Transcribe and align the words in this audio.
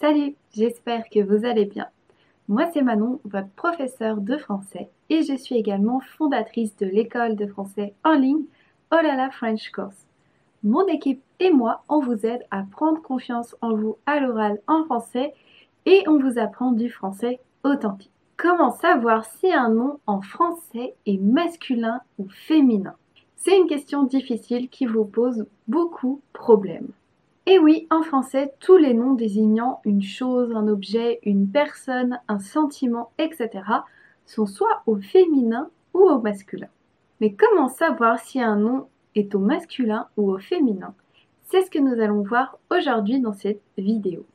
Salut, 0.00 0.36
j'espère 0.54 1.08
que 1.10 1.18
vous 1.18 1.44
allez 1.44 1.64
bien. 1.64 1.88
Moi 2.46 2.70
c'est 2.72 2.82
Manon, 2.82 3.18
votre 3.24 3.50
professeure 3.56 4.18
de 4.18 4.36
français, 4.36 4.90
et 5.10 5.22
je 5.24 5.34
suis 5.34 5.56
également 5.56 5.98
fondatrice 5.98 6.76
de 6.76 6.86
l'école 6.86 7.34
de 7.34 7.48
français 7.48 7.94
en 8.04 8.12
ligne 8.12 8.44
Olala 8.92 9.28
French 9.30 9.72
Course. 9.72 10.06
Mon 10.62 10.86
équipe 10.86 11.20
et 11.40 11.50
moi, 11.50 11.82
on 11.88 11.98
vous 11.98 12.24
aide 12.24 12.44
à 12.52 12.62
prendre 12.70 13.02
confiance 13.02 13.56
en 13.60 13.74
vous 13.74 13.96
à 14.06 14.20
l'oral 14.20 14.60
en 14.68 14.84
français 14.84 15.34
et 15.84 16.04
on 16.06 16.20
vous 16.20 16.38
apprend 16.38 16.70
du 16.70 16.90
français 16.90 17.40
authentique. 17.64 18.12
Comment 18.36 18.70
savoir 18.70 19.24
si 19.24 19.52
un 19.52 19.70
nom 19.70 19.98
en 20.06 20.20
français 20.20 20.94
est 21.06 21.20
masculin 21.20 22.02
ou 22.20 22.28
féminin? 22.28 22.94
C'est 23.34 23.58
une 23.58 23.66
question 23.66 24.04
difficile 24.04 24.68
qui 24.68 24.86
vous 24.86 25.04
pose 25.04 25.44
beaucoup 25.66 26.22
de 26.24 26.38
problèmes. 26.38 26.92
Et 27.50 27.58
oui, 27.58 27.86
en 27.88 28.02
français, 28.02 28.52
tous 28.60 28.76
les 28.76 28.92
noms 28.92 29.14
désignant 29.14 29.80
une 29.86 30.02
chose, 30.02 30.52
un 30.54 30.68
objet, 30.68 31.18
une 31.22 31.48
personne, 31.48 32.20
un 32.28 32.40
sentiment, 32.40 33.10
etc. 33.16 33.48
sont 34.26 34.44
soit 34.44 34.82
au 34.84 34.96
féminin 34.96 35.70
ou 35.94 36.00
au 36.00 36.20
masculin. 36.20 36.68
Mais 37.22 37.32
comment 37.32 37.70
savoir 37.70 38.18
si 38.18 38.38
un 38.38 38.56
nom 38.56 38.88
est 39.14 39.34
au 39.34 39.38
masculin 39.38 40.08
ou 40.18 40.30
au 40.30 40.38
féminin? 40.38 40.92
C'est 41.44 41.62
ce 41.62 41.70
que 41.70 41.78
nous 41.78 41.98
allons 42.02 42.20
voir 42.20 42.58
aujourd'hui 42.70 43.18
dans 43.18 43.32
cette 43.32 43.62
vidéo. 43.78 44.26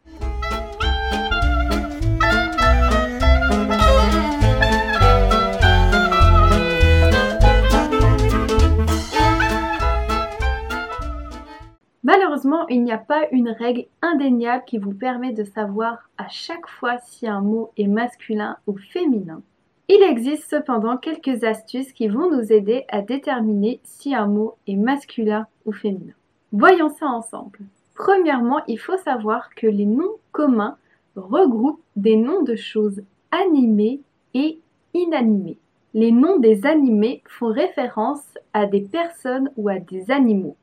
Malheureusement, 12.04 12.68
il 12.68 12.84
n'y 12.84 12.92
a 12.92 12.98
pas 12.98 13.28
une 13.32 13.50
règle 13.50 13.86
indéniable 14.02 14.66
qui 14.66 14.78
vous 14.78 14.94
permet 14.94 15.32
de 15.32 15.46
savoir 15.46 16.10
à 16.18 16.28
chaque 16.28 16.68
fois 16.68 16.98
si 16.98 17.28
un 17.28 17.40
mot 17.40 17.72
est 17.78 17.88
masculin 17.88 18.58
ou 18.68 18.78
féminin. 18.78 19.42
Il 19.88 20.02
existe 20.02 20.50
cependant 20.50 20.98
quelques 20.98 21.44
astuces 21.44 21.94
qui 21.94 22.08
vont 22.08 22.30
nous 22.30 22.52
aider 22.52 22.86
à 22.90 23.02
déterminer 23.02 23.80
si 23.84 24.14
un 24.16 24.28
mot 24.28 24.56
est 24.68 24.76
masculin 24.76 25.48
ou 25.66 25.72
féminin. 25.72 26.14
Voyons 26.52 26.90
ça 26.90 27.08
ensemble. 27.08 27.60
Premièrement, 27.96 28.62
il 28.68 28.80
faut 28.80 28.98
savoir 28.98 29.54
que 29.56 29.68
les 29.68 29.86
noms 29.86 30.16
communs 30.32 30.78
regroupent 31.16 31.84
des 31.96 32.18
noms 32.18 32.42
de 32.44 32.56
choses 32.56 33.02
animées 33.32 34.02
et 34.34 34.60
inanimées. 34.94 35.58
Les 35.94 36.12
noms 36.12 36.40
des 36.40 36.66
animés 36.66 37.22
font 37.28 37.52
référence 37.52 38.24
à 38.54 38.66
des 38.66 38.82
personnes 38.82 39.52
ou 39.58 39.70
à 39.70 39.80
des 39.80 40.12
animaux, 40.12 40.56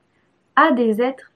à 0.57 0.73
des 0.73 1.01
êtres 1.01 1.30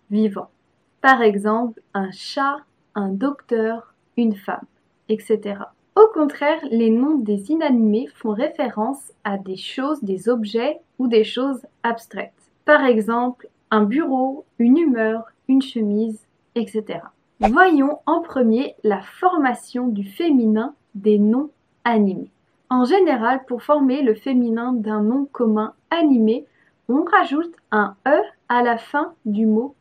Par 1.01 1.23
exemple, 1.23 1.81
un 1.93 2.11
chat, 2.13 2.59
un 2.95 3.09
docteur, 3.09 3.95
une 4.17 4.35
femme, 4.35 4.67
etc. 5.09 5.57
Au 5.97 6.07
contraire, 6.13 6.61
les 6.71 6.91
noms 6.91 7.19
des 7.19 7.51
inanimés 7.51 8.09
font 8.15 8.33
référence 8.33 9.13
à 9.23 9.39
des 9.39 9.57
choses, 9.57 10.03
des 10.03 10.29
objets 10.29 10.81
ou 10.99 11.07
des 11.07 11.25
choses 11.25 11.61
abstraites. 11.83 12.33
Par 12.65 12.85
exemple, 12.85 13.49
un 13.71 13.85
bureau, 13.85 14.45
une 14.59 14.79
humeur, 14.79 15.25
une 15.49 15.63
chemise, 15.63 16.21
etc. 16.55 17.01
Voyons 17.41 17.99
en 18.07 18.21
premier 18.21 18.75
la 18.85 19.03
formation 19.03 19.89
du 19.89 20.05
féminin 20.05 20.75
des 20.95 21.19
noms 21.19 21.51
animés. 21.85 22.31
En 22.71 22.85
général, 22.85 23.45
pour 23.47 23.63
former 23.63 24.03
le 24.03 24.15
féminin 24.15 24.73
d'un 24.73 25.03
nom 25.03 25.27
commun 25.31 25.75
animé, 25.91 26.47
on 26.89 27.05
rajoute 27.05 27.55
un 27.71 27.97
E 28.07 28.21
à 28.49 28.63
la 28.63 28.79
fin 28.79 29.13
du 29.25 29.47
mot 29.47 29.75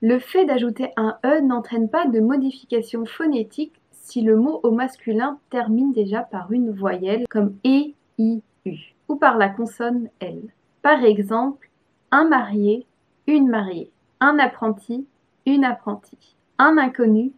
Le 0.00 0.18
fait 0.18 0.44
d'ajouter 0.46 0.90
un 0.96 1.18
E 1.24 1.40
n'entraîne 1.40 1.88
pas 1.88 2.06
de 2.06 2.20
modification 2.20 3.04
phonétique 3.04 3.80
si 3.92 4.22
le 4.22 4.36
mot 4.36 4.60
au 4.62 4.70
masculin 4.70 5.38
termine 5.50 5.92
déjà 5.92 6.22
par 6.22 6.52
une 6.52 6.70
voyelle 6.70 7.24
comme 7.28 7.56
E, 7.66 7.92
I, 8.18 8.42
U 8.64 8.76
ou 9.08 9.16
par 9.16 9.36
la 9.36 9.48
consonne 9.48 10.08
L. 10.20 10.42
Par 10.82 11.04
exemple, 11.04 11.70
un 12.10 12.28
marié, 12.28 12.86
une 13.26 13.48
mariée, 13.48 13.90
un 14.20 14.38
apprenti, 14.38 15.06
une 15.46 15.64
apprentie, 15.64 16.36
un 16.58 16.78
inconnu, 16.78 17.32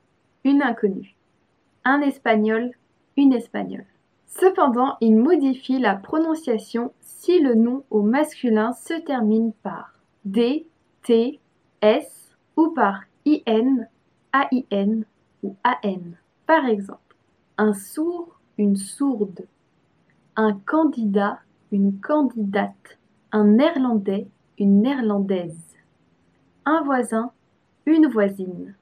une 0.45 0.63
inconnue, 0.63 1.17
un 1.85 2.01
espagnol, 2.01 2.71
une 3.17 3.33
espagnole. 3.33 3.87
Cependant, 4.27 4.97
il 5.01 5.17
modifie 5.17 5.79
la 5.79 5.95
prononciation 5.95 6.93
si 7.01 7.41
le 7.41 7.55
nom 7.55 7.85
au 7.91 8.03
masculin 8.03 8.73
se 8.73 8.95
termine 8.95 9.53
par 9.63 9.95
D, 10.25 10.67
T, 11.03 11.41
S 11.83 12.37
ou 12.57 12.69
par 12.71 13.03
IN, 13.25 13.87
AIN 14.33 15.03
ou 15.43 15.57
AN. 15.65 16.17
Par 16.47 16.67
exemple, 16.67 17.17
un 17.59 17.73
sourd, 17.73 18.39
une 18.59 18.77
sourde, 18.77 19.47
un 20.37 20.55
candidat, 20.67 21.41
une 21.73 21.99
candidate, 22.01 22.99
un 23.33 23.45
néerlandais, 23.45 24.29
une 24.59 24.83
néerlandaise, 24.83 25.77
un 26.65 26.83
voisin, 26.83 27.31
une 27.87 28.07
voisine, 28.07 28.75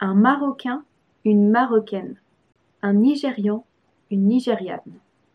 un 0.00 0.14
marocain, 0.14 0.84
une 1.24 1.50
marocaine, 1.50 2.16
un 2.82 2.94
nigérian, 2.94 3.64
une 4.10 4.26
nigériane. 4.26 4.80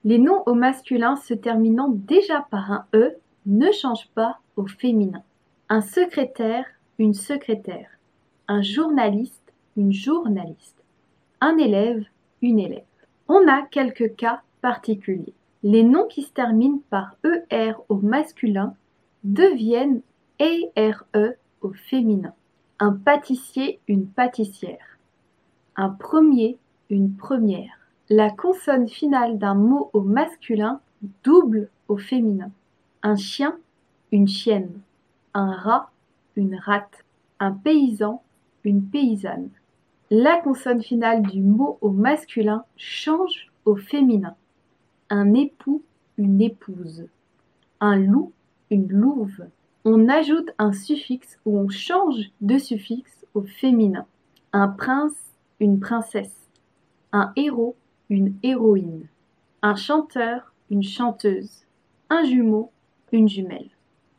Les 0.03 0.20
noms 0.20 0.44
au 0.46 0.53
masculin 0.53 1.16
se 1.16 1.34
terminant 1.34 1.90
déjà 1.90 2.46
par 2.50 2.72
un 2.72 2.86
E 2.94 3.16
ne 3.46 3.72
changent 3.72 4.09
pas 4.14 4.40
au 4.56 4.68
féminin. 4.68 5.24
Un 5.70 5.82
secrétaire, 5.82 6.66
une 6.98 7.14
secrétaire, 7.14 7.90
un 8.48 8.62
journaliste, 8.62 9.54
une 9.76 9.92
journaliste, 9.92 10.84
un 11.42 11.58
élève, 11.58 12.06
une 12.42 12.60
élève. 12.60 12.84
On 13.28 13.48
a 13.48 13.64
quelques 13.64 14.16
cas 14.16 14.42
particuliers. 14.62 15.34
Les 15.64 15.84
noms 15.84 16.08
qui 16.08 16.22
se 16.22 16.32
terminent 16.32 16.82
par 16.90 17.18
ER 17.24 17.74
au 17.90 17.96
masculin 17.96 18.76
deviennent 19.24 20.02
ERE 20.40 21.06
au 21.62 21.74
féminin. 21.74 22.34
Un 22.80 22.94
pâtissier, 22.94 23.80
une 23.88 24.06
pâtissière. 24.06 25.00
Un 25.76 25.90
premier, 25.90 26.58
une 26.90 27.16
première. 27.16 27.80
La 28.10 28.30
consonne 28.30 28.88
finale 28.88 29.40
d'un 29.40 29.56
mot 29.56 29.90
au 29.94 30.02
masculin 30.02 30.80
double 31.24 31.70
au 31.88 31.98
féminin. 31.98 32.52
Un 33.02 33.16
chien, 33.16 33.58
une 34.12 34.28
chienne. 34.28 34.80
Un 35.34 35.52
rat, 35.52 35.90
une 36.35 36.56
rate, 36.56 37.06
un 37.40 37.51
paysan, 37.51 38.23
une 38.63 38.84
paysanne. 38.84 39.50
La 40.12 40.40
consonne 40.41 40.84
finale 40.84 41.23
du 41.23 41.41
mot 41.41 41.78
au 41.81 41.90
masculin 41.90 42.63
change 42.78 43.51
au 43.66 43.75
féminin. 43.75 44.35
Un 45.09 45.34
époux, 45.34 45.84
une 46.18 46.41
épouse. 46.41 47.07
Un 47.79 47.97
loup, 47.97 48.31
une 48.69 48.88
louve. 48.88 49.46
On 49.84 50.09
ajoute 50.09 50.51
un 50.57 50.73
suffixe 50.73 51.40
ou 51.46 51.57
on 51.57 51.69
change 51.69 52.31
de 52.41 52.57
suffixe 52.57 53.25
au 53.34 53.41
féminin. 53.41 54.06
Un 54.53 54.67
prince, 54.67 55.34
une 55.59 55.79
princesse. 55.79 56.50
Un 57.12 57.31
héros, 57.35 57.75
une 58.09 58.35
héroïne. 58.44 59.07
Un 59.62 59.75
chanteur, 59.75 60.53
une 60.69 60.84
chanteuse. 60.84 61.66
Un 62.09 62.23
jumeau, 62.23 62.72
une 63.12 63.28
jumelle 63.28 63.75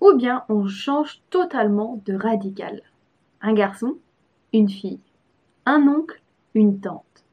ou 0.06 0.16
bien 0.16 0.44
on 0.48 0.66
change 0.66 1.20
totalement 1.30 2.00
de 2.06 2.14
radical. 2.14 2.82
Un 3.40 3.54
garçon, 3.54 3.96
une 4.52 4.68
fille. 4.68 5.00
Un 5.64 5.86
oncle, 5.88 6.22
une 6.54 6.80
tante. 6.80 7.24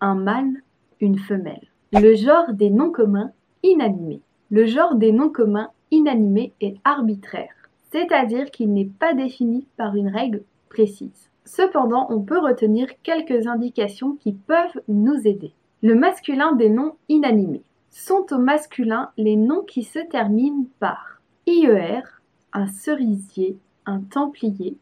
Un 0.00 0.14
mâle, 0.14 0.62
une 1.00 1.18
femelle. 1.18 1.68
Le 1.92 2.14
genre 2.14 2.52
des 2.52 2.70
noms 2.70 2.90
communs 2.90 3.32
inanimés. 3.62 4.22
Le 4.50 4.64
genre 4.66 4.94
des 4.94 5.12
noms 5.12 5.28
communs 5.28 5.70
inanimés 5.90 6.54
est 6.60 6.76
arbitraire, 6.84 7.54
c'est-à-dire 7.90 8.50
qu'il 8.50 8.72
n'est 8.72 8.90
pas 8.98 9.12
défini 9.12 9.66
par 9.76 9.94
une 9.94 10.08
règle 10.08 10.42
précise. 10.70 11.30
Cependant, 11.44 12.06
on 12.08 12.20
peut 12.22 12.38
retenir 12.38 12.88
quelques 13.02 13.46
indications 13.46 14.16
qui 14.16 14.32
peuvent 14.32 14.80
nous 14.88 15.26
aider. 15.26 15.52
Le 15.82 15.94
masculin 15.94 16.52
des 16.52 16.70
noms 16.70 16.94
inanimés. 17.08 17.64
Sont 17.90 18.26
au 18.30 18.38
masculin 18.38 19.10
les 19.18 19.36
noms 19.36 19.64
qui 19.64 19.82
se 19.82 19.98
terminent 19.98 20.64
par 20.80 21.20
IER, 21.46 22.00
un 22.52 22.66
cerisier, 22.66 23.58
un 23.86 24.00
templier, 24.00 24.76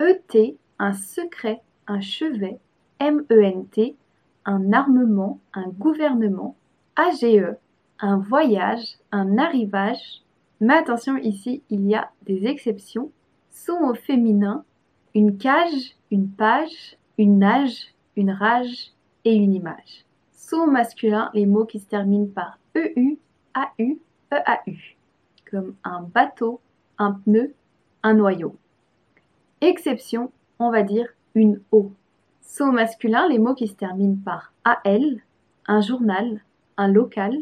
ET, 0.00 0.56
un 0.78 0.92
secret, 0.92 1.62
un 1.86 2.00
chevet, 2.00 2.58
MENT, 3.00 3.94
un 4.44 4.72
armement, 4.72 5.40
un 5.52 5.68
gouvernement, 5.68 6.56
AGE, 6.96 7.56
un 8.00 8.18
voyage, 8.18 8.98
un 9.12 9.38
arrivage. 9.38 10.22
Mais 10.60 10.74
attention 10.74 11.16
ici, 11.16 11.62
il 11.70 11.86
y 11.86 11.94
a 11.94 12.10
des 12.22 12.46
exceptions. 12.46 13.10
Sont 13.50 13.80
au 13.82 13.94
féminin 13.94 14.64
une 15.14 15.38
cage, 15.38 15.96
une 16.10 16.28
page, 16.28 16.96
une 17.18 17.38
nage, 17.38 17.94
une 18.16 18.30
rage 18.30 18.92
et 19.24 19.34
une 19.34 19.54
image. 19.54 20.04
Sont 20.32 20.64
au 20.66 20.70
masculin 20.70 21.30
les 21.34 21.46
mots 21.46 21.64
qui 21.64 21.78
se 21.78 21.86
terminent 21.86 22.26
par 22.26 22.58
EU, 22.74 23.16
AU, 23.54 23.98
EAU, 24.32 24.76
comme 25.50 25.74
un 25.84 26.02
bateau, 26.02 26.60
un 26.98 27.12
pneu, 27.12 27.54
un 28.02 28.14
noyau. 28.14 28.56
Exception, 29.60 30.30
on 30.58 30.70
va 30.70 30.82
dire 30.82 31.08
une 31.34 31.60
eau. 31.72 31.92
Sont 32.42 32.72
masculin 32.72 33.28
les 33.28 33.38
mots 33.38 33.54
qui 33.54 33.66
se 33.66 33.74
terminent 33.74 34.18
par 34.24 34.52
AL, 34.64 35.22
un 35.66 35.80
journal, 35.80 36.40
un 36.76 36.88
local. 36.88 37.36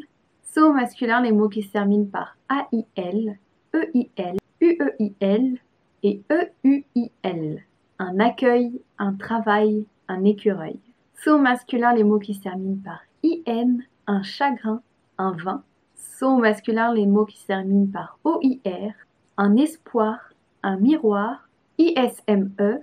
Sont 0.54 0.72
masculin 0.72 1.20
les 1.22 1.32
mots 1.32 1.48
qui 1.48 1.62
se 1.62 1.72
terminent 1.72 2.06
par 2.10 2.36
AIL, 2.50 3.38
EIL, 3.74 4.38
UEIL 4.60 5.58
et 6.02 6.22
EUIL. 6.30 7.62
Un 7.98 8.20
accueil, 8.20 8.80
un 8.98 9.14
travail, 9.14 9.86
un 10.08 10.24
écureuil. 10.24 10.78
Sont 11.24 11.38
masculin 11.38 11.94
les 11.94 12.04
mots 12.04 12.18
qui 12.18 12.34
se 12.34 12.42
terminent 12.42 12.82
par 12.82 13.00
IN, 13.22 13.78
un 14.06 14.22
chagrin, 14.22 14.82
un 15.18 15.32
vin. 15.32 15.62
Sont 15.96 16.38
masculin 16.38 16.92
les 16.92 17.06
mots 17.06 17.26
qui 17.26 17.38
se 17.38 17.46
terminent 17.46 17.90
par 17.90 18.18
OIR, 18.24 18.92
un 19.36 19.56
espoir, 19.56 20.32
un 20.62 20.76
miroir, 20.76 21.48
ISME, 21.78 22.80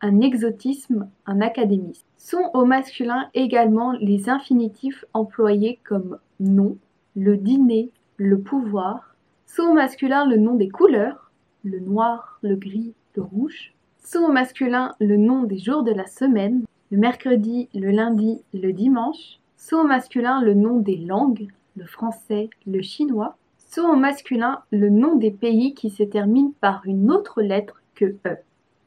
un 0.00 0.20
exotisme, 0.20 1.08
un 1.26 1.40
académisme. 1.40 2.04
Sont 2.18 2.50
au 2.54 2.64
masculin 2.64 3.28
également 3.34 3.92
les 3.92 4.28
infinitifs 4.28 5.04
employés 5.12 5.80
comme 5.84 6.18
nom, 6.40 6.76
le 7.16 7.36
dîner, 7.36 7.90
le 8.16 8.40
pouvoir. 8.40 9.14
Sont 9.46 9.62
au 9.62 9.74
masculin 9.74 10.26
le 10.26 10.36
nom 10.36 10.54
des 10.54 10.68
couleurs, 10.68 11.30
le 11.64 11.78
noir, 11.80 12.38
le 12.42 12.56
gris, 12.56 12.94
le 13.16 13.22
rouge. 13.22 13.72
Sont 14.04 14.20
au 14.20 14.32
masculin 14.32 14.94
le 15.00 15.16
nom 15.16 15.44
des 15.44 15.58
jours 15.58 15.84
de 15.84 15.92
la 15.92 16.06
semaine, 16.06 16.64
le 16.90 16.98
mercredi, 16.98 17.68
le 17.74 17.90
lundi, 17.90 18.42
le 18.52 18.72
dimanche. 18.72 19.38
Sont 19.56 19.76
au 19.76 19.86
masculin 19.86 20.42
le 20.42 20.54
nom 20.54 20.78
des 20.78 20.96
langues, 20.96 21.48
le 21.76 21.86
français, 21.86 22.50
le 22.66 22.82
chinois. 22.82 23.36
Sont 23.74 23.88
au 23.88 23.96
masculin 23.96 24.62
le 24.70 24.90
nom 24.90 25.16
des 25.16 25.30
pays 25.30 25.74
qui 25.74 25.88
se 25.88 26.02
terminent 26.02 26.52
par 26.60 26.82
une 26.84 27.10
autre 27.10 27.40
lettre 27.40 27.82
que 27.94 28.16
E 28.26 28.36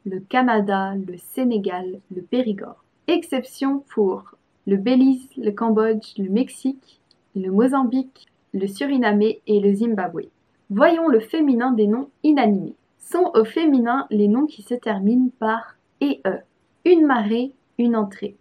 le 0.06 0.20
Canada, 0.20 0.94
le 0.96 1.18
Sénégal, 1.18 2.00
le 2.16 2.22
Périgord. 2.22 2.84
Exception 3.08 3.80
pour 3.80 4.36
le 4.68 4.78
Belize, 4.78 5.28
le 5.38 5.52
Cambodge, 5.52 6.14
le 6.18 6.30
Mexique, 6.30 7.02
le 7.36 7.52
Mozambique, 7.52 8.28
le 8.54 8.68
Suriname 8.68 9.22
et 9.22 9.60
le 9.60 9.74
Zimbabwe. 9.74 10.30
Voyons 10.70 11.08
le 11.08 11.20
féminin 11.20 11.72
des 11.72 11.88
noms 11.88 12.10
inanimés. 12.24 12.76
Sont 13.00 13.32
au 13.34 13.44
féminin 13.44 14.08
les 14.10 14.28
noms 14.28 14.46
qui 14.46 14.62
se 14.62 14.74
terminent 14.74 15.32
par 15.40 15.76
EE. 16.02 16.42
Une 16.86 17.06
marée, 17.06 17.52
une 17.78 17.96
entrée. 17.96 18.36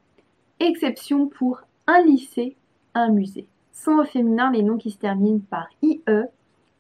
Exception 0.61 1.27
pour 1.27 1.63
un 1.87 2.03
lycée, 2.03 2.57
un 2.95 3.09
musée. 3.11 3.47
Sont 3.75 3.99
au 3.99 4.05
féminin 4.05 4.51
les 4.53 4.63
noms 4.63 4.79
qui 4.79 4.91
se 4.91 4.99
terminent 4.99 5.43
par 5.51 5.69
IE, 5.83 6.01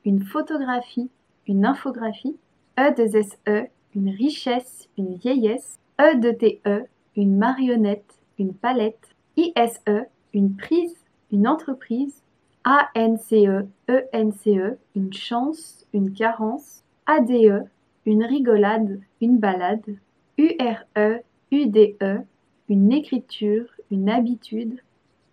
une 0.06 0.22
photographie, 0.24 1.10
une 1.46 1.66
infographie, 1.66 2.36
E2SE, 2.78 3.68
une 3.94 4.08
richesse, 4.08 4.88
une 4.96 5.14
vieillesse, 5.16 5.78
E 6.00 6.14
de 6.14 6.30
TE, 6.30 6.86
une 7.16 7.36
marionnette, 7.36 8.18
une 8.38 8.54
palette, 8.54 9.14
ISE, 9.36 10.06
une 10.32 10.56
prise, 10.56 10.96
une 11.30 11.46
entreprise, 11.46 12.22
ANCE, 12.64 13.66
ENCE, 13.88 14.78
une 14.94 15.12
chance, 15.12 15.86
une 15.92 16.12
carence, 16.12 16.84
ADE, 17.06 17.68
une 18.06 18.24
rigolade, 18.24 19.00
une 19.20 19.38
balade, 19.38 19.96
URE, 20.38 21.18
UDE, 21.50 22.24
une 22.68 22.92
écriture, 22.92 23.66
une 23.90 24.08
habitude, 24.08 24.80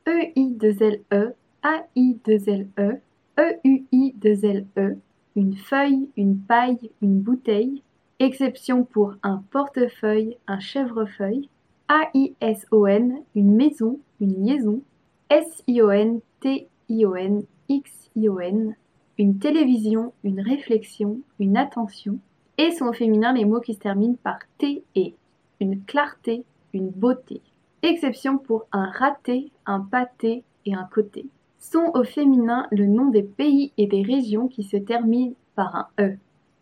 EI2LE, 0.05 1.33
AI2LE, 1.63 2.99
EUI2LE, 3.37 4.97
une 5.35 5.55
feuille, 5.55 6.09
une 6.17 6.37
paille, 6.37 6.91
une 7.01 7.19
bouteille, 7.19 7.83
exception 8.19 8.83
pour 8.83 9.15
un 9.23 9.43
portefeuille, 9.51 10.37
un 10.47 10.59
chèvrefeuille, 10.59 11.49
A-I-S-O-N, 11.87 13.21
une 13.35 13.55
maison, 13.55 13.99
une 14.19 14.45
liaison, 14.45 14.81
S-I-O-N, 15.29 16.19
T-I-O-N, 16.39 17.43
X-I-O-N, 17.69 18.75
une 19.17 19.39
télévision, 19.39 20.13
une 20.23 20.41
réflexion, 20.41 21.19
une 21.39 21.57
attention, 21.57 22.17
et 22.57 22.71
sont 22.71 22.85
au 22.85 22.93
féminin 22.93 23.33
les 23.33 23.45
mots 23.45 23.59
qui 23.59 23.73
se 23.73 23.79
terminent 23.79 24.17
par 24.23 24.39
T 24.57 24.83
et, 24.95 25.15
une 25.59 25.83
clarté, 25.83 26.43
une 26.73 26.89
beauté. 26.89 27.41
Exception 27.81 28.37
pour 28.37 28.65
un 28.71 28.89
raté, 28.91 29.51
un 29.65 29.79
pâté 29.79 30.43
et 30.65 30.73
un 30.73 30.83
côté. 30.85 31.25
Sont 31.61 31.91
au 31.93 32.03
féminin 32.03 32.67
le 32.71 32.85
nom 32.85 33.05
des 33.05 33.23
pays 33.23 33.71
et 33.77 33.87
des 33.87 34.01
régions 34.01 34.49
qui 34.49 34.63
se 34.63 34.77
terminent 34.77 35.35
par 35.55 35.75
un 35.75 35.87
E 35.99 36.17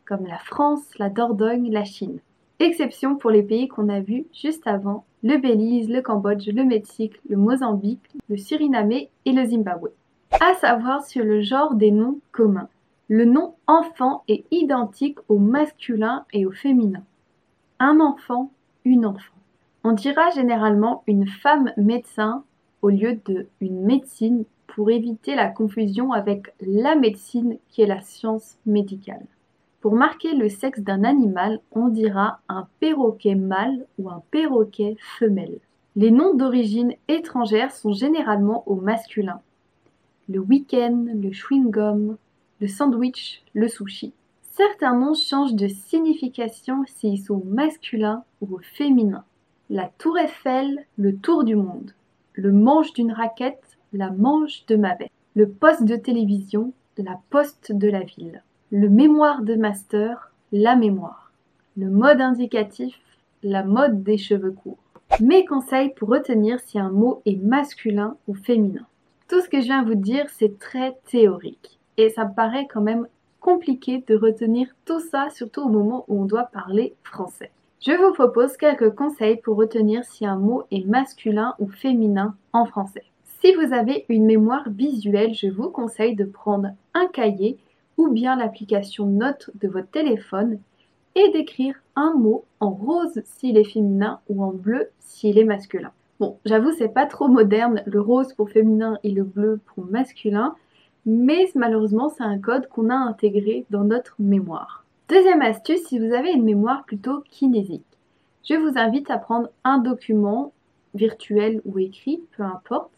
comme 0.10 0.25
la 0.25 0.40
France, 0.40 0.98
la 0.98 1.10
Dordogne, 1.10 1.72
la 1.72 1.86
Chine. 1.86 2.19
Exception 2.57 3.16
pour 3.16 3.30
les 3.30 3.44
pays 3.44 3.68
qu'on 3.68 3.90
a 3.90 4.00
vus 4.00 4.25
juste 4.34 4.66
avant, 4.66 5.06
le 5.22 5.38
Belize, 5.38 5.88
le 5.88 6.01
Cambodge, 6.01 6.50
le 6.50 6.63
Mexique, 6.63 7.13
le 7.30 7.38
Mozambique, 7.38 8.10
le 8.28 8.36
Suriname 8.36 8.92
et 8.92 9.10
le 9.31 9.46
Zimbabwe. 9.46 9.90
À 10.42 10.56
savoir 10.56 11.06
sur 11.06 11.24
le 11.24 11.42
genre 11.42 11.75
des 11.75 11.92
noms 11.92 12.19
communs. 12.31 12.69
Le 13.07 13.25
nom 13.25 13.54
enfant 13.68 14.24
est 14.28 14.45
identique 14.50 15.19
au 15.30 15.38
masculin 15.38 16.25
et 16.34 16.48
au 16.48 16.52
féminin. 16.52 17.04
Un 17.80 18.00
enfant, 18.00 18.52
une 18.86 19.06
enfant. 19.06 19.36
On 19.84 19.92
dira 19.92 20.31
généralement 20.31 21.04
une 21.06 21.28
femme 21.28 21.72
médecin 21.78 22.44
au 22.81 22.90
lieu 22.90 23.19
de 23.25 23.48
une 23.62 23.81
médecine 23.86 24.44
pour 24.75 24.92
éviter 24.92 25.36
la 25.36 25.48
confusion 25.48 26.12
avec 26.12 26.54
la 26.62 26.95
médecine 26.95 27.57
qui 27.69 27.81
est 27.81 27.88
la 27.88 28.01
science 28.01 28.57
médicale. 28.66 29.25
Pour 29.81 29.94
marquer 29.94 30.33
le 30.33 30.50
sexe 30.50 30.81
d'un 30.81 31.04
animal, 31.04 31.62
on 31.71 31.88
dira 31.88 32.39
un 32.50 32.68
perroquet 32.80 33.36
mâle 33.36 33.86
ou 33.98 34.10
un 34.10 34.21
perroquet 34.31 34.98
femelle. 35.18 35.60
Les 35.95 36.12
noms 36.12 36.33
d'origine 36.33 36.94
étrangère 37.07 37.71
sont 37.71 37.94
généralement 37.94 38.63
au 38.68 38.75
masculin. 38.75 39.42
Le 40.27 40.39
week-end, 40.39 41.06
le 41.13 41.31
chewing-gum, 41.31 42.18
le 42.60 42.68
sandwich, 42.68 43.42
le 43.54 43.68
sushi. 43.68 44.13
Certains 44.42 44.95
noms 44.95 45.13
changent 45.13 45.56
de 45.56 45.69
signification 45.69 46.83
s'ils 46.86 47.21
sont 47.21 47.42
masculins 47.45 48.24
ou 48.42 48.56
au 48.56 48.60
féminin. 48.60 49.24
La 49.69 49.89
tour 49.98 50.18
Eiffel, 50.18 50.86
le 50.98 51.16
tour 51.16 51.44
du 51.44 51.56
monde. 51.56 51.94
Le 52.33 52.51
manche 52.51 52.94
d'une 52.94 53.13
raquette, 53.13 53.69
la 53.94 54.12
manche 54.12 54.65
de 54.68 54.75
ma 54.75 54.95
bête. 54.95 55.12
Le 55.36 55.47
poste 55.47 55.83
de 55.83 55.95
télévision, 55.95 56.74
la 56.97 57.19
poste 57.30 57.71
de 57.71 57.89
la 57.89 58.01
ville 58.01 58.44
le 58.71 58.88
mémoire 58.88 59.41
de 59.41 59.56
master, 59.56 60.31
la 60.51 60.75
mémoire. 60.75 61.31
Le 61.75 61.89
mode 61.89 62.21
indicatif, 62.21 63.00
la 63.41 63.63
mode 63.63 64.03
des 64.03 64.18
cheveux 64.18 64.51
courts. 64.51 64.77
Mes 65.19 65.44
conseils 65.45 65.94
pour 65.95 66.09
retenir 66.09 66.59
si 66.59 66.77
un 66.77 66.91
mot 66.91 67.21
est 67.25 67.41
masculin 67.41 68.15
ou 68.28 68.35
féminin. 68.35 68.85
Tout 69.28 69.42
ce 69.42 69.49
que 69.49 69.59
je 69.59 69.66
viens 69.66 69.83
vous 69.83 69.95
dire, 69.95 70.28
c'est 70.30 70.59
très 70.59 70.97
théorique. 71.06 71.80
Et 71.97 72.09
ça 72.09 72.25
me 72.25 72.33
paraît 72.33 72.68
quand 72.71 72.81
même 72.81 73.07
compliqué 73.40 74.04
de 74.07 74.16
retenir 74.16 74.68
tout 74.85 74.99
ça, 74.99 75.30
surtout 75.31 75.61
au 75.61 75.69
moment 75.69 76.06
où 76.07 76.21
on 76.21 76.25
doit 76.25 76.44
parler 76.44 76.94
français. 77.04 77.52
Je 77.81 77.94
vous 77.94 78.14
propose 78.14 78.57
quelques 78.57 78.94
conseils 78.94 79.37
pour 79.37 79.57
retenir 79.57 80.04
si 80.04 80.25
un 80.25 80.35
mot 80.35 80.64
est 80.69 80.85
masculin 80.85 81.56
ou 81.59 81.69
féminin 81.69 82.35
en 82.54 82.66
français. 82.66 83.06
Si 83.42 83.54
vous 83.54 83.74
avez 83.74 84.06
une 84.10 84.26
mémoire 84.26 84.69
visuelle, 84.69 85.34
je 85.34 85.48
vous 85.48 85.69
conseille 85.69 86.14
de 86.14 86.26
prendre 86.26 86.72
un 86.94 87.08
cahier 87.08 87.58
ou 87.96 88.10
bien 88.10 88.36
l'application 88.36 89.06
Note 89.06 89.50
de 89.62 89.69
votre 89.69 89.90
téléphone 89.90 90.60
et 91.16 91.30
d'écrire 91.31 91.76
un 91.96 92.16
mot 92.16 92.44
en 92.60 92.72
rose 92.72 93.22
s'il 93.24 93.58
est 93.58 93.72
féminin 93.72 94.19
ou 94.28 94.44
en 94.44 94.52
bleu 94.52 94.90
s'il 95.00 95.38
est 95.38 95.46
masculin. 95.46 95.92
Bon, 96.19 96.38
j'avoue, 96.44 96.74
c'est 96.74 96.94
pas 96.94 97.06
trop 97.06 97.30
moderne, 97.30 97.81
le 97.86 98.02
rose 98.02 98.34
pour 98.34 98.50
féminin 98.50 99.00
et 99.06 99.12
le 99.12 99.24
bleu 99.24 99.62
pour 99.68 99.86
masculin, 99.86 100.54
mais 101.06 101.50
malheureusement, 101.56 102.10
c'est 102.10 102.24
un 102.24 102.40
code 102.40 102.68
qu'on 102.68 102.90
a 102.90 102.96
intégré 102.96 103.66
dans 103.69 103.86
notre 103.86 104.16
mémoire. 104.19 104.84
Deuxième 105.08 105.42
astuce, 105.42 105.86
si 105.86 105.98
vous 105.98 106.14
avez 106.14 106.34
une 106.34 106.44
mémoire 106.44 106.84
plutôt 106.84 107.22
kinésique, 107.31 107.86
je 108.44 108.56
vous 108.56 108.78
invite 108.78 109.10
à 109.10 109.18
prendre 109.18 109.48
un 109.64 109.78
document 109.78 110.52
virtuel 110.94 111.62
ou 111.64 111.80
écrit, 111.80 112.22
peu 112.36 112.44
importe, 112.44 112.92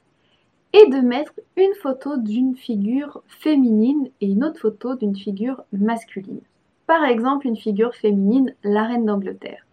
et 0.74 0.90
de 0.90 0.98
mettre 0.98 1.34
une 1.58 1.74
photo 1.82 2.18
d'une 2.18 2.56
figure 2.56 3.22
féminine 3.28 4.10
et 4.22 4.28
une 4.28 4.44
autre 4.44 4.60
photo 4.60 4.96
d'une 4.96 5.16
figure 5.16 5.63
masculine. 5.74 6.42
Par 6.88 7.04
exemple, 7.04 7.48
une 7.48 7.58
figure 7.58 7.96
féminine, 7.96 8.54
la 8.63 8.86
reine 8.86 9.06
d'Angleterre. 9.06 9.66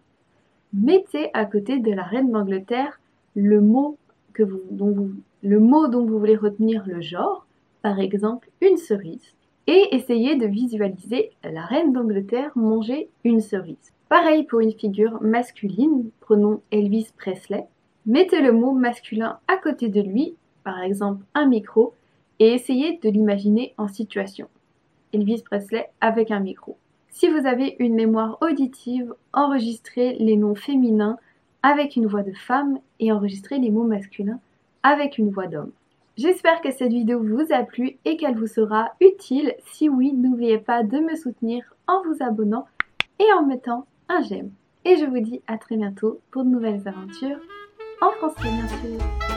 Mettez 0.73 1.29
à 1.33 1.45
côté 1.45 1.79
de 1.79 1.91
la 1.91 2.03
reine 2.03 2.31
d'Angleterre 2.31 2.99
le 3.35 3.61
mot 3.61 3.97
que 4.33 4.43
dont 4.71 4.91
vous, 4.91 5.87
dont 5.87 6.05
vous 6.05 6.19
voulez 6.19 6.35
retenir 6.35 6.83
le 6.85 7.01
genre, 7.01 7.45
par 7.81 7.99
exemple 7.99 8.49
une 8.61 8.77
cerise, 8.77 9.33
et 9.67 9.95
essayez 9.95 10.35
de 10.35 10.47
visualiser 10.47 11.31
la 11.43 11.63
reine 11.63 11.93
d'Angleterre 11.93 12.51
manger 12.55 13.09
une 13.23 13.39
cerise. 13.39 13.93
Pareil 14.09 14.43
pour 14.43 14.59
une 14.59 14.73
figure 14.73 15.21
masculine, 15.21 16.09
prenons 16.19 16.61
Elvis 16.71 17.09
Presley. 17.17 17.65
Mettez 18.05 18.41
le 18.41 18.51
mot 18.51 18.71
masculin 18.71 19.39
à 19.47 19.57
côté 19.57 19.87
de 19.87 20.01
lui 20.01 20.35
par 20.63 20.81
exemple 20.81 21.23
un 21.33 21.47
micro, 21.47 21.93
et 22.39 22.53
essayez 22.53 22.99
de 23.03 23.09
l'imaginer 23.09 23.73
en 23.77 23.87
situation. 23.87 24.47
Elvis 25.13 25.43
Presley 25.43 25.89
avec 26.01 26.31
un 26.31 26.39
micro. 26.39 26.77
Si 27.09 27.27
vous 27.27 27.45
avez 27.45 27.75
une 27.79 27.95
mémoire 27.95 28.37
auditive, 28.41 29.13
enregistrez 29.33 30.15
les 30.19 30.37
noms 30.37 30.55
féminins 30.55 31.17
avec 31.63 31.95
une 31.95 32.07
voix 32.07 32.23
de 32.23 32.33
femme 32.33 32.79
et 32.99 33.11
enregistrer 33.11 33.59
les 33.59 33.71
mots 33.71 33.83
masculins 33.83 34.39
avec 34.83 35.17
une 35.17 35.29
voix 35.29 35.47
d'homme. 35.47 35.71
J'espère 36.17 36.61
que 36.61 36.71
cette 36.71 36.91
vidéo 36.91 37.21
vous 37.21 37.45
a 37.51 37.63
plu 37.63 37.97
et 38.05 38.17
qu'elle 38.17 38.35
vous 38.35 38.47
sera 38.47 38.91
utile. 39.01 39.55
Si 39.65 39.89
oui, 39.89 40.13
n'oubliez 40.13 40.57
pas 40.57 40.83
de 40.83 40.99
me 40.99 41.15
soutenir 41.15 41.63
en 41.87 42.01
vous 42.03 42.23
abonnant 42.23 42.65
et 43.19 43.33
en 43.33 43.45
mettant 43.45 43.85
un 44.07 44.21
j'aime. 44.21 44.51
Et 44.85 44.97
je 44.97 45.05
vous 45.05 45.19
dis 45.19 45.41
à 45.47 45.57
très 45.57 45.77
bientôt 45.77 46.19
pour 46.31 46.43
de 46.43 46.49
nouvelles 46.49 46.87
aventures 46.87 47.39
en 48.01 48.11
français 48.11 48.49
bien 48.49 48.67
sûr. 48.67 49.28